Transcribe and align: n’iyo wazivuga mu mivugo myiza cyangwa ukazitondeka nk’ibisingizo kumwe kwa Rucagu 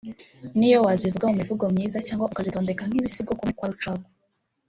n’iyo 0.57 0.79
wazivuga 0.85 1.25
mu 1.29 1.35
mivugo 1.41 1.63
myiza 1.73 1.97
cyangwa 2.07 2.29
ukazitondeka 2.31 2.83
nk’ibisingizo 2.85 3.37
kumwe 3.37 3.53
kwa 3.57 3.67
Rucagu 3.71 4.07